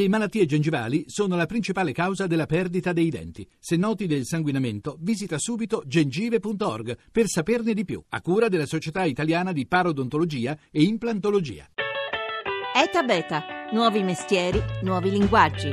[0.00, 3.46] Le malattie gengivali sono la principale causa della perdita dei denti.
[3.58, 9.04] Se noti del sanguinamento, visita subito gengive.org per saperne di più, a cura della Società
[9.04, 11.68] Italiana di Parodontologia e Implantologia.
[12.74, 15.70] ETA Beta, nuovi mestieri, nuovi linguaggi.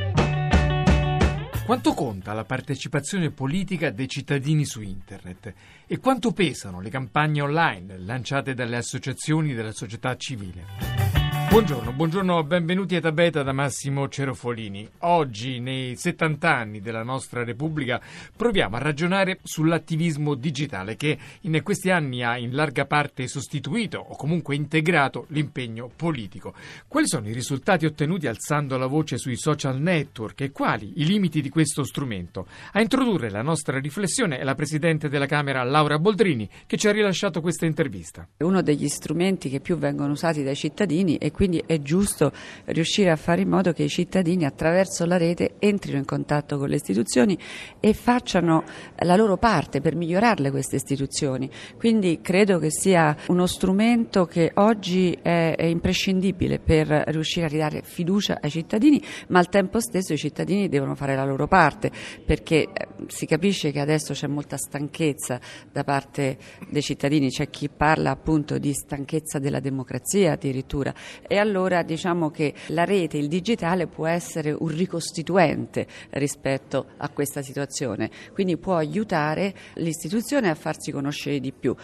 [1.65, 5.53] Quanto conta la partecipazione politica dei cittadini su Internet
[5.87, 11.16] e quanto pesano le campagne online lanciate dalle associazioni della società civile?
[11.49, 14.87] Buongiorno, buongiorno, benvenuti a Tabeta da Massimo Cerofolini.
[14.99, 18.01] Oggi, nei 70 anni della nostra Repubblica,
[18.35, 24.17] proviamo a ragionare sull'attivismo digitale che in questi anni ha in larga parte sostituito o
[24.17, 26.53] comunque integrato l'impegno politico.
[26.85, 31.41] Quali sono i risultati ottenuti alzando la voce sui social network e quali i limiti
[31.41, 32.45] di questo strumento?
[32.73, 36.91] A introdurre la nostra riflessione è la Presidente della Camera Laura Boldrini che ci ha
[36.91, 38.27] rilasciato questa intervista.
[38.39, 42.31] Uno degli strumenti che più vengono usati dai cittadini è quindi è giusto
[42.65, 46.67] riuscire a fare in modo che i cittadini attraverso la rete entrino in contatto con
[46.67, 47.37] le istituzioni
[47.79, 48.63] e facciano
[49.01, 51.47] la loro parte per migliorarle queste istituzioni.
[51.77, 57.83] Quindi credo che sia uno strumento che oggi è, è imprescindibile per riuscire a ridare
[57.83, 61.91] fiducia ai cittadini, ma al tempo stesso i cittadini devono fare la loro parte
[62.25, 65.39] perché eh, si capisce che adesso c'è molta stanchezza
[65.71, 66.35] da parte
[66.67, 70.91] dei cittadini, c'è chi parla appunto di stanchezza della democrazia addirittura
[71.27, 77.41] e allora diciamo che la rete, il digitale può essere un ricostituente rispetto a questa
[77.41, 81.75] situazione, quindi può aiutare l'istituzione a farsi conoscere di più,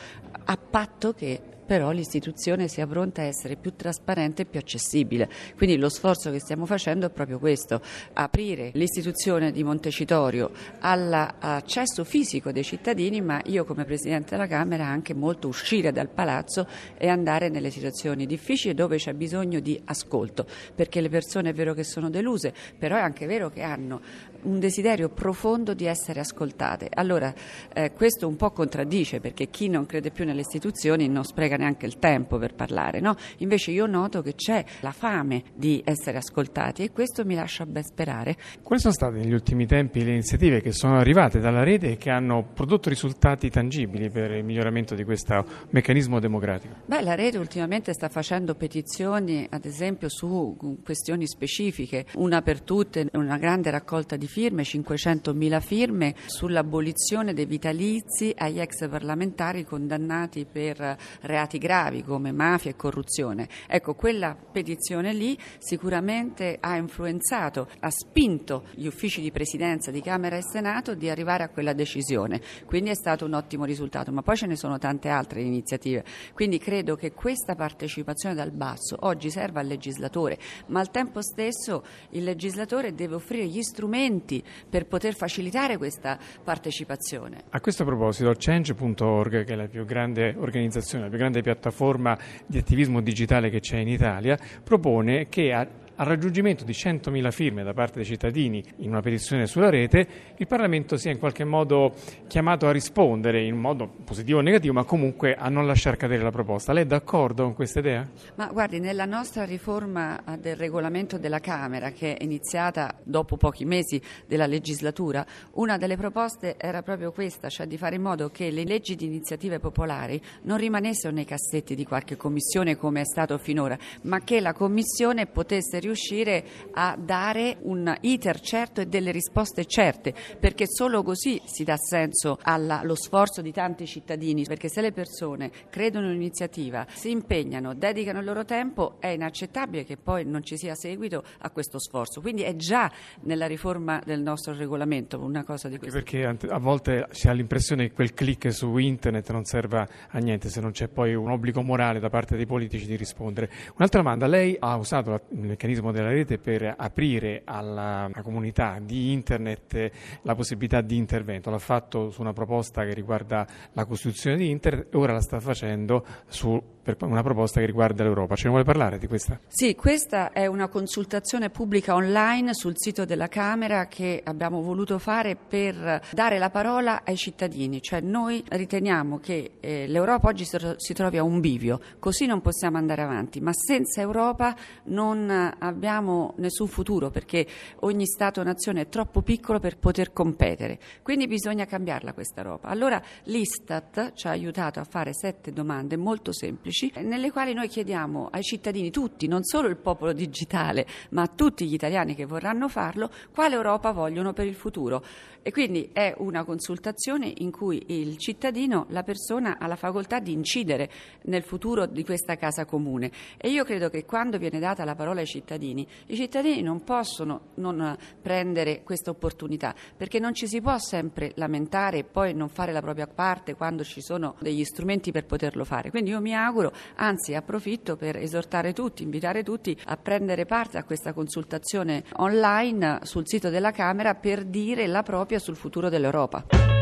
[0.45, 5.29] a patto che però l'istituzione sia pronta a essere più trasparente e più accessibile.
[5.55, 7.81] Quindi lo sforzo che stiamo facendo è proprio questo,
[8.13, 15.13] aprire l'istituzione di Montecitorio all'accesso fisico dei cittadini, ma io come Presidente della Camera anche
[15.13, 21.01] molto uscire dal palazzo e andare nelle situazioni difficili dove c'è bisogno di ascolto, perché
[21.01, 24.01] le persone è vero che sono deluse, però è anche vero che hanno
[24.43, 26.89] un desiderio profondo di essere ascoltate.
[26.93, 27.33] Allora
[27.73, 31.85] eh, questo un po' contraddice perché chi non crede più nelle istituzioni non spreca neanche
[31.85, 33.15] il tempo per parlare, no?
[33.37, 37.83] Invece io noto che c'è la fame di essere ascoltati e questo mi lascia ben
[37.83, 38.35] sperare.
[38.61, 42.09] Quali sono state negli ultimi tempi le iniziative che sono arrivate dalla rete e che
[42.09, 46.75] hanno prodotto risultati tangibili per il miglioramento di questo meccanismo democratico?
[46.85, 53.07] Beh, la rete ultimamente sta facendo petizioni, ad esempio, su questioni specifiche, una per tutte,
[53.13, 60.97] una grande raccolta di firme, 500.000 firme sull'abolizione dei vitalizi agli ex parlamentari condannati per
[61.21, 63.47] reati gravi come mafia e corruzione.
[63.67, 70.35] Ecco, quella petizione lì sicuramente ha influenzato, ha spinto gli uffici di presidenza di Camera
[70.35, 72.41] e Senato di arrivare a quella decisione.
[72.65, 76.03] Quindi è stato un ottimo risultato, ma poi ce ne sono tante altre iniziative.
[76.33, 81.83] Quindi credo che questa partecipazione dal basso oggi serva al legislatore, ma al tempo stesso
[82.11, 87.43] il legislatore deve offrire gli strumenti strumenti per poter facilitare questa partecipazione.
[87.49, 92.57] A questo proposito, Change.org, che è la più grande organizzazione, la più grande piattaforma di
[92.57, 97.73] attivismo digitale che c'è in Italia, propone che a al raggiungimento di 100.000 firme da
[97.73, 101.93] parte dei cittadini in una petizione sulla rete, il Parlamento sia in qualche modo
[102.27, 106.31] chiamato a rispondere in modo positivo o negativo, ma comunque a non lasciare cadere la
[106.31, 106.73] proposta.
[106.73, 108.07] Lei è d'accordo con questa idea?
[108.35, 113.65] Ma guardi, nella nostra riforma eh, del regolamento della Camera, che è iniziata dopo pochi
[113.65, 118.49] mesi della legislatura, una delle proposte era proprio questa, cioè di fare in modo che
[118.49, 123.37] le leggi di iniziative popolari non rimanessero nei cassetti di qualche commissione come è stato
[123.37, 129.65] finora, ma che la commissione potesse riuscire a dare un iter certo e delle risposte
[129.65, 134.91] certe, perché solo così si dà senso allo sforzo di tanti cittadini, perché se le
[134.91, 140.43] persone credono in un'iniziativa, si impegnano, dedicano il loro tempo, è inaccettabile che poi non
[140.43, 142.21] ci sia seguito a questo sforzo.
[142.21, 142.91] Quindi è già
[143.21, 145.97] nella riforma del nostro regolamento una cosa di questo.
[145.97, 150.49] Perché a volte si ha l'impressione che quel click su internet non serva a niente
[150.49, 153.49] se non c'è poi un obbligo morale da parte dei politici di rispondere.
[153.75, 159.11] Un'altra domanda, lei ha usato il meccanismo meccanismo della rete per aprire alla, comunità di
[159.11, 159.91] internet
[160.21, 161.49] la possibilità di intervento.
[161.49, 165.39] L'ha fatto su una proposta che riguarda la costruzione di internet e ora la sta
[165.39, 168.35] facendo su per una proposta che riguarda l'Europa.
[168.35, 169.39] Ce ne vuole parlare di questa?
[169.47, 175.37] Sì, questa è una consultazione pubblica online sul sito della Camera che abbiamo voluto fare
[175.37, 181.17] per dare la parola ai cittadini, cioè noi riteniamo che eh, l'Europa oggi si trovi
[181.17, 184.53] a un bivio, così non possiamo andare avanti, ma senza Europa
[184.85, 187.47] non abbiamo nessun futuro perché
[187.79, 192.67] ogni Stato-nazione è troppo piccolo per poter competere, quindi bisogna cambiarla questa Europa.
[192.67, 197.67] Allora l'Istat ci ha aiutato a fare sette domande molto semplici pubblici, nelle quali noi
[197.67, 202.25] chiediamo ai cittadini tutti, non solo il popolo digitale, ma a tutti gli italiani che
[202.25, 205.03] vorranno farlo, quale Europa vogliono per il futuro.
[205.45, 210.31] E quindi è una consultazione in cui il cittadino, la persona, ha la facoltà di
[210.31, 210.89] incidere
[211.23, 213.11] nel futuro di questa casa comune.
[213.35, 217.51] E io credo che quando viene data la parola ai cittadini, i cittadini non possono
[217.55, 222.71] non prendere questa opportunità, perché non ci si può sempre lamentare e poi non fare
[222.71, 225.89] la propria parte quando ci sono degli strumenti per poterlo fare.
[225.89, 226.62] Quindi io mi auguro,
[226.95, 233.27] anzi approfitto per esortare tutti, invitare tutti a prendere parte a questa consultazione online sul
[233.27, 236.72] sito della Camera per dire la propria propria sul futuro dell'Europa.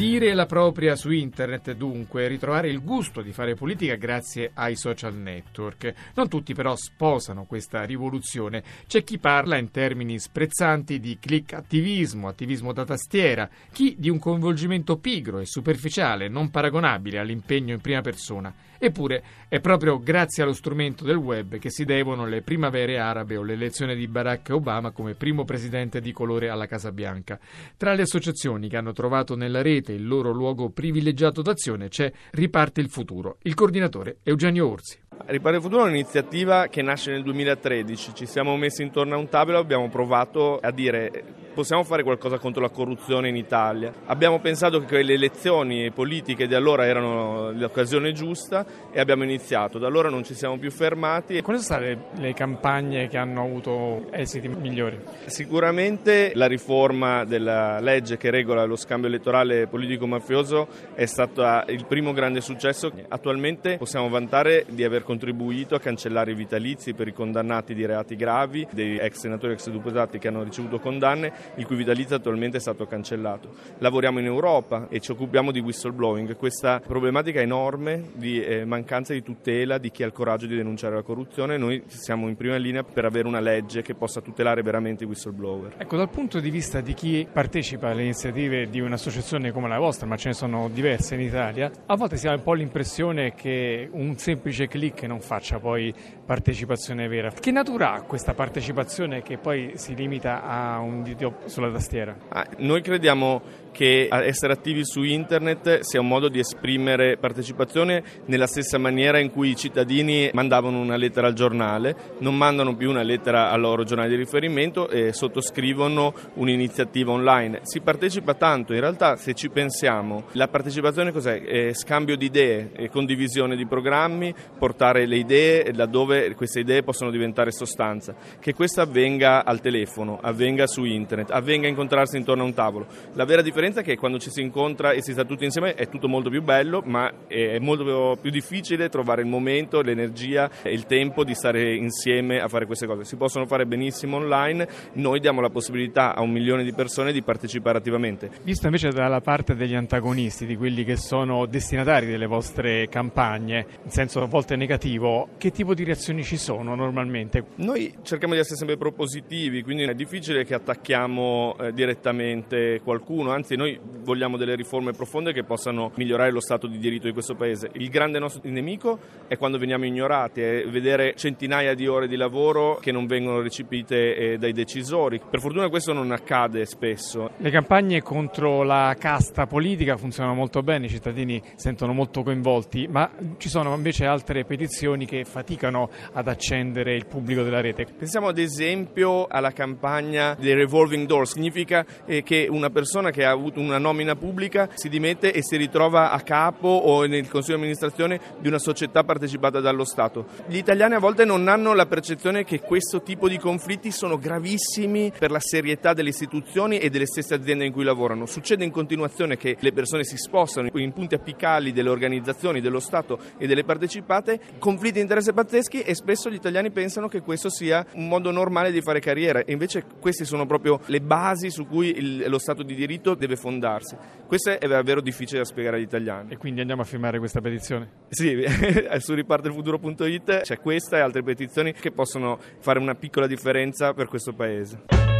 [0.00, 5.14] Dire la propria su internet, dunque, ritrovare il gusto di fare politica grazie ai social
[5.14, 5.92] network.
[6.14, 8.62] Non tutti però sposano questa rivoluzione.
[8.86, 14.18] C'è chi parla in termini sprezzanti di click attivismo, attivismo da tastiera, chi di un
[14.18, 18.54] coinvolgimento pigro e superficiale, non paragonabile all'impegno in prima persona.
[18.82, 23.42] Eppure è proprio grazie allo strumento del web che si devono le primavere arabe o
[23.42, 27.38] l'elezione di Barack Obama come primo presidente di colore alla Casa Bianca.
[27.76, 32.80] Tra le associazioni che hanno trovato nella rete il loro luogo privilegiato d'azione c'è Riparte
[32.80, 33.36] il futuro.
[33.42, 34.98] Il coordinatore Eugenio Orsi.
[35.26, 39.28] Ripare il futuro è un'iniziativa che nasce nel 2013, ci siamo messi intorno a un
[39.28, 43.92] tavolo e abbiamo provato a dire possiamo fare qualcosa contro la corruzione in Italia.
[44.06, 49.78] Abbiamo pensato che le elezioni politiche di allora erano l'occasione giusta e abbiamo iniziato.
[49.78, 51.40] Da allora non ci siamo più fermati.
[51.42, 54.98] Quali sono state le, campagne che hanno avuto esiti migliori?
[55.26, 62.12] Sicuramente la riforma della legge che regola lo scambio elettorale politico-mafioso è stato il primo
[62.12, 62.92] grande successo.
[63.08, 68.16] Attualmente possiamo vantare di aver contribuito a cancellare i vitalizi per i condannati di reati
[68.16, 72.56] gravi, dei ex senatori e ex deputati che hanno ricevuto condanne, il cui vitalizio attualmente
[72.56, 73.54] è stato cancellato.
[73.78, 79.22] Lavoriamo in Europa e ci occupiamo di whistleblowing, questa problematica enorme di eh, mancanza di
[79.22, 81.56] tutela di chi ha il coraggio di denunciare la corruzione.
[81.56, 85.74] Noi siamo in prima linea per avere una legge che possa tutelare veramente i whistleblower.
[85.78, 90.06] Ecco, dal punto di vista di chi partecipa alle iniziative di un'associazione come la vostra,
[90.06, 93.88] ma ce ne sono diverse in Italia, a volte si ha un po' l'impressione che
[93.90, 95.92] un semplice click non faccia poi
[96.24, 97.30] partecipazione vera.
[97.30, 101.02] Che natura ha questa partecipazione che poi si limita a un
[101.46, 102.16] sulla tastiera?
[102.28, 103.42] Ah, noi crediamo
[103.72, 109.30] che essere attivi su internet sia un modo di esprimere partecipazione nella stessa maniera in
[109.30, 113.84] cui i cittadini mandavano una lettera al giornale, non mandano più una lettera al loro
[113.84, 117.60] giornale di riferimento e sottoscrivono un'iniziativa online.
[117.62, 121.40] Si partecipa tanto, in realtà se ci pensiamo, la partecipazione cos'è?
[121.40, 127.52] È scambio di idee, condivisione di programmi, portare le idee laddove queste idee possono diventare
[127.52, 128.14] sostanza.
[128.38, 132.86] Che questo avvenga al telefono, avvenga su internet, avvenga incontrarsi intorno a un tavolo.
[133.14, 135.74] La vera differenza differenza è che quando ci si incontra e si sta tutti insieme
[135.74, 140.72] è tutto molto più bello, ma è molto più difficile trovare il momento, l'energia e
[140.72, 143.04] il tempo di stare insieme a fare queste cose.
[143.04, 147.22] Si possono fare benissimo online, noi diamo la possibilità a un milione di persone di
[147.22, 148.30] partecipare attivamente.
[148.42, 153.90] Visto invece dalla parte degli antagonisti, di quelli che sono destinatari delle vostre campagne, in
[153.90, 157.44] senso a volte negativo, che tipo di reazioni ci sono normalmente?
[157.56, 163.56] Noi cerchiamo di essere sempre propositivi, quindi è difficile che attacchiamo eh, direttamente qualcuno, anzi
[163.56, 167.70] noi vogliamo delle riforme profonde che possano migliorare lo stato di diritto di questo paese.
[167.74, 172.76] Il grande nostro nemico è quando veniamo ignorati, è vedere centinaia di ore di lavoro
[172.80, 175.20] che non vengono recepite eh, dai decisori.
[175.30, 177.30] Per fortuna questo non accade spesso.
[177.36, 183.10] Le campagne contro la casta politica funzionano molto bene, i cittadini sentono molto coinvolti, ma
[183.38, 187.86] ci sono invece altre petizioni che faticano ad accendere il pubblico della rete.
[187.96, 193.30] Pensiamo ad esempio alla campagna dei revolving door, significa eh, che una persona che ha
[193.30, 197.62] avuto una nomina pubblica si dimette e si ritrova a capo o nel consiglio di
[197.62, 200.26] amministrazione di una società partecipata dallo Stato.
[200.46, 205.12] Gli italiani a volte non hanno la percezione che questo tipo di conflitti sono gravissimi
[205.18, 208.26] per la serietà delle istituzioni e delle stesse aziende in cui lavorano.
[208.26, 213.18] Succede in continuazione che le persone si spostano in punti apicali delle organizzazioni, dello Stato
[213.38, 217.84] e delle partecipate, conflitti di interesse pazzeschi e spesso gli italiani pensano che questo sia
[217.94, 221.96] un modo normale di fare carriera e invece queste sono proprio le basi su cui
[221.96, 223.96] il, lo Stato di diritto deve fondarsi.
[224.26, 226.32] Questo è davvero difficile da spiegare agli italiani.
[226.32, 227.88] E quindi andiamo a firmare questa petizione?
[228.08, 228.44] Sì,
[228.98, 234.32] su ripartelfuturo.it c'è questa e altre petizioni che possono fare una piccola differenza per questo
[234.32, 235.19] paese.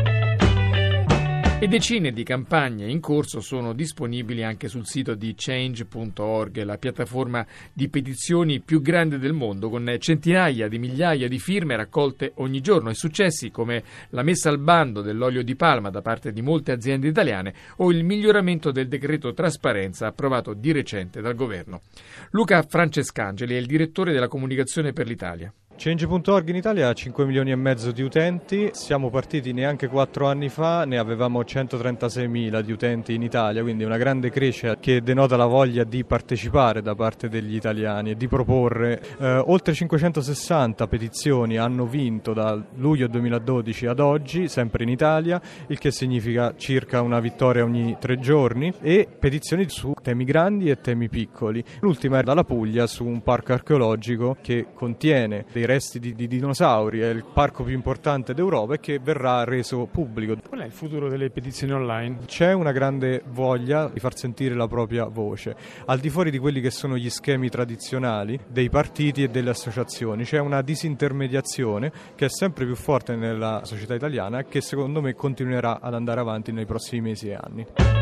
[1.63, 7.47] E decine di campagne in corso sono disponibili anche sul sito di change.org, la piattaforma
[7.71, 12.89] di petizioni più grande del mondo, con centinaia di migliaia di firme raccolte ogni giorno
[12.89, 17.09] e successi come la messa al bando dell'olio di palma da parte di molte aziende
[17.09, 21.83] italiane o il miglioramento del decreto trasparenza approvato di recente dal governo.
[22.31, 25.53] Luca Francescangeli è il direttore della comunicazione per l'Italia.
[25.83, 30.51] Change.org in Italia ha 5 milioni e mezzo di utenti, siamo partiti neanche 4 anni
[30.51, 35.39] fa, ne avevamo 136 mila di utenti in Italia, quindi una grande crescita che denota
[35.39, 39.01] la voglia di partecipare da parte degli italiani e di proporre.
[39.19, 45.79] Eh, oltre 560 petizioni hanno vinto da luglio 2012 ad oggi, sempre in Italia, il
[45.79, 51.09] che significa circa una vittoria ogni tre giorni e petizioni su temi grandi e temi
[51.09, 51.63] piccoli.
[51.81, 57.01] L'ultima è dalla Puglia su un parco archeologico che contiene dei resti di, di, dinosauri,
[57.01, 60.37] è il parco più importante d'Europa e che verrà reso pubblico.
[60.47, 62.19] Qual è il futuro delle petizioni online?
[62.27, 65.55] C'è una grande voglia di far sentire la propria voce,
[65.87, 70.25] al di fuori di quelli che sono gli schemi tradizionali dei partiti e delle associazioni.
[70.25, 75.15] C'è una disintermediazione che è sempre più forte nella società italiana e che secondo me
[75.15, 78.00] continuerà ad andare avanti nei prossimi mesi e anni.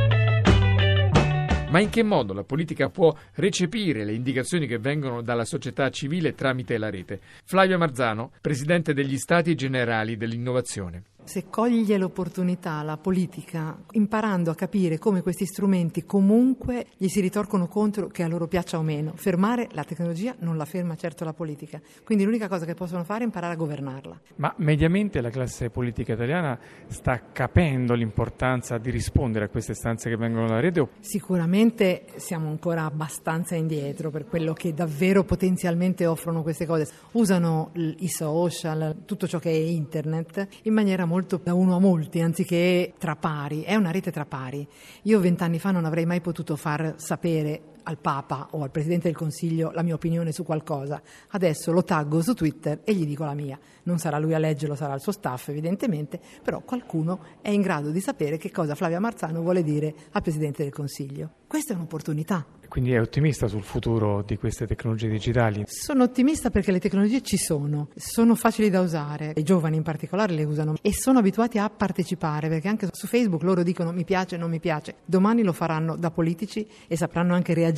[1.70, 6.34] Ma in che modo la politica può recepire le indicazioni che vengono dalla società civile
[6.34, 7.20] tramite la rete?
[7.44, 14.98] Flavio Marzano, presidente degli Stati Generali dell'Innovazione se coglie l'opportunità la politica, imparando a capire
[14.98, 19.12] come questi strumenti comunque gli si ritorcono contro, che a loro piaccia o meno.
[19.14, 23.20] Fermare la tecnologia non la ferma certo la politica, quindi l'unica cosa che possono fare
[23.20, 24.20] è imparare a governarla.
[24.36, 30.16] Ma mediamente la classe politica italiana sta capendo l'importanza di rispondere a queste stanze che
[30.16, 30.88] vengono dalla rete?
[31.00, 36.88] Sicuramente siamo ancora abbastanza indietro per quello che davvero potenzialmente offrono queste cose.
[37.12, 42.20] Usano i social, tutto ciò che è internet, in maniera molto da uno a molti
[42.20, 44.64] anziché tra pari, è una rete tra pari.
[45.02, 49.16] Io vent'anni fa non avrei mai potuto far sapere al Papa o al Presidente del
[49.16, 51.00] Consiglio la mia opinione su qualcosa.
[51.30, 53.58] Adesso lo taggo su Twitter e gli dico la mia.
[53.84, 57.90] Non sarà lui a leggerlo, sarà il suo staff evidentemente, però qualcuno è in grado
[57.90, 61.30] di sapere che cosa Flavia Marzano vuole dire al Presidente del Consiglio.
[61.46, 62.44] Questa è un'opportunità.
[62.68, 65.64] Quindi è ottimista sul futuro di queste tecnologie digitali?
[65.66, 70.34] Sono ottimista perché le tecnologie ci sono, sono facili da usare, i giovani in particolare
[70.34, 74.36] le usano e sono abituati a partecipare perché anche su Facebook loro dicono mi piace,
[74.36, 74.96] non mi piace.
[75.06, 77.77] Domani lo faranno da politici e sapranno anche reagire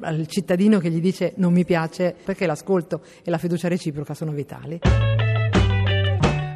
[0.00, 4.32] al cittadino che gli dice non mi piace perché l'ascolto e la fiducia reciproca sono
[4.32, 4.80] vitali.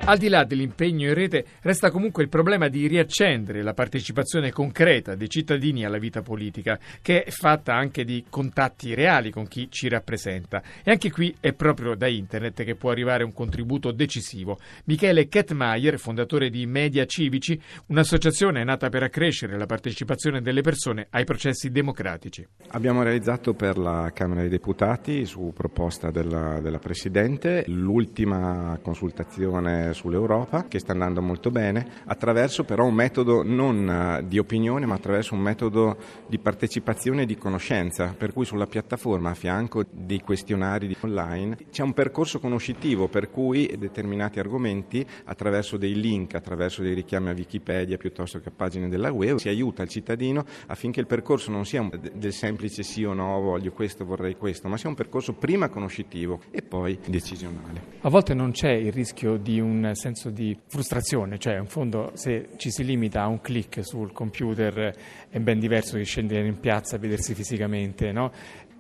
[0.03, 5.15] Al di là dell'impegno in rete, resta comunque il problema di riaccendere la partecipazione concreta
[5.15, 9.89] dei cittadini alla vita politica, che è fatta anche di contatti reali con chi ci
[9.89, 10.63] rappresenta.
[10.83, 14.59] E anche qui è proprio da internet che può arrivare un contributo decisivo.
[14.87, 21.25] Michele Kettmeier, fondatore di Media Civici, un'associazione nata per accrescere la partecipazione delle persone ai
[21.25, 22.45] processi democratici.
[22.69, 30.67] Abbiamo realizzato per la Camera dei Deputati, su proposta della, della Presidente, l'ultima consultazione sull'Europa
[30.69, 35.35] che sta andando molto bene, attraverso però un metodo non eh, di opinione ma attraverso
[35.35, 40.97] un metodo di partecipazione e di conoscenza, per cui sulla piattaforma a fianco dei questionari
[41.01, 47.31] online c'è un percorso conoscitivo per cui determinati argomenti attraverso dei link, attraverso dei richiami
[47.31, 51.51] a Wikipedia piuttosto che a pagine della web si aiuta il cittadino affinché il percorso
[51.51, 55.35] non sia del semplice sì o no, voglio questo, vorrei questo, ma sia un percorso
[55.35, 57.99] prima conoscitivo e poi decisionale.
[58.01, 62.51] A volte non c'è il rischio di un senso di frustrazione, cioè in fondo se
[62.57, 64.95] ci si limita a un clic sul computer
[65.29, 68.33] è ben diverso che scendere in piazza e vedersi fisicamente, no?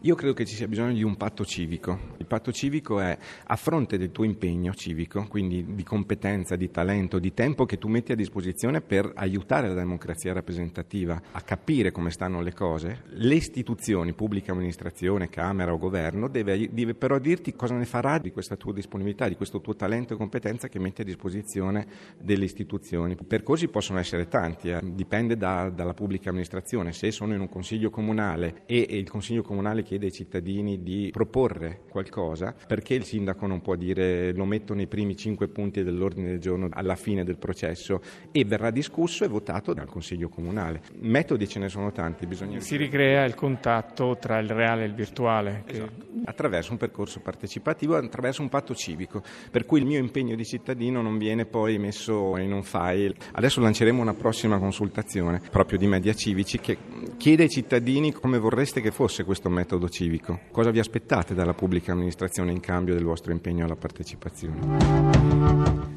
[0.04, 2.14] Io credo che ci sia bisogno di un patto civico.
[2.16, 7.18] Il patto civico è a fronte del tuo impegno civico, quindi di competenza, di talento,
[7.18, 12.08] di tempo che tu metti a disposizione per aiutare la democrazia rappresentativa a capire come
[12.08, 17.74] stanno le cose, le istituzioni, pubblica amministrazione, Camera o governo, deve, deve però dirti cosa
[17.74, 21.04] ne farà di questa tua disponibilità, di questo tuo talento e competenza che metti a
[21.04, 21.86] disposizione
[22.18, 23.18] delle istituzioni.
[23.20, 24.80] I percorsi possono essere tanti, eh.
[24.82, 26.92] dipende da, dalla pubblica amministrazione.
[26.92, 31.10] Se sono in un consiglio comunale e, e il consiglio comunale chiede ai cittadini di
[31.10, 36.28] proporre qualcosa, perché il sindaco non può dire lo metto nei primi cinque punti dell'ordine
[36.28, 40.82] del giorno alla fine del processo e verrà discusso e votato dal Consiglio Comunale.
[41.00, 42.60] Metodi ce ne sono tanti, bisogna...
[42.60, 45.64] Si ricrea il contatto tra il reale e il virtuale.
[45.66, 45.72] Che...
[45.72, 46.08] Esatto.
[46.24, 51.02] Attraverso un percorso partecipativo, attraverso un patto civico, per cui il mio impegno di cittadino
[51.02, 53.16] non viene poi messo in un file.
[53.32, 56.78] Adesso lanceremo una prossima consultazione proprio di media civici che
[57.16, 60.40] chiede ai cittadini come vorreste che fosse questo metodo metodo civico.
[60.52, 64.58] Cosa vi aspettate dalla pubblica amministrazione in cambio del vostro impegno alla partecipazione?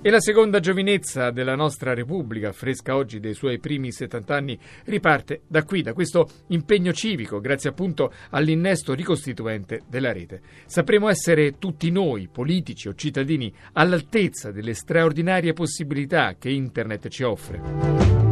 [0.02, 5.42] E la seconda giovinezza della nostra Repubblica, fresca oggi dei suoi primi 70 anni, riparte
[5.48, 10.42] da qui, da questo impegno civico, grazie appunto all'innesto ricostituente della rete.
[10.66, 18.23] Sapremo essere tutti noi, politici o cittadini, all'altezza delle straordinarie possibilità che Internet ci offre.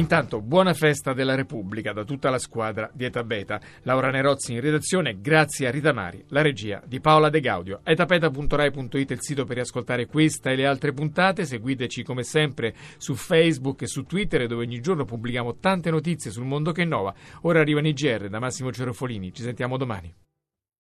[0.00, 3.60] Intanto, buona festa della Repubblica da tutta la squadra di Eta Beta.
[3.82, 7.80] Laura Nerozzi in redazione, grazie a Rita Mari, la regia di Paola De Gaudio.
[7.84, 11.44] etapeta.rai.it è il sito per riascoltare questa e le altre puntate.
[11.44, 16.46] Seguiteci come sempre su Facebook e su Twitter dove ogni giorno pubblichiamo tante notizie sul
[16.46, 17.14] mondo che innova.
[17.42, 19.34] Ora arrivano i da Massimo Cerofolini.
[19.34, 20.29] Ci sentiamo domani.